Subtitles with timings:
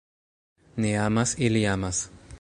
[0.85, 2.05] Ni amas, ili amas!